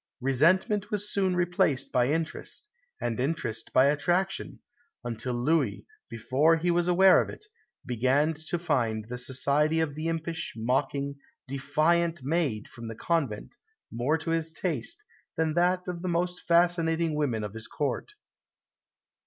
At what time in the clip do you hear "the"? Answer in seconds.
9.09-9.19, 9.93-10.07, 12.87-12.95, 16.01-16.07